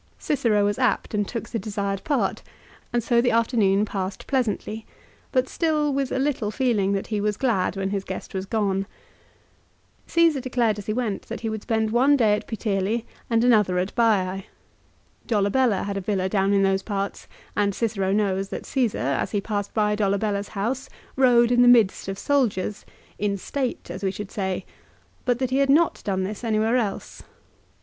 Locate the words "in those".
16.51-16.81